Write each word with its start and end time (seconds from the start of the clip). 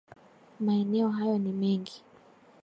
Maeneo 0.59 1.09
hayo 1.09 1.37
ni 1.37 1.51
mengi 1.51 2.03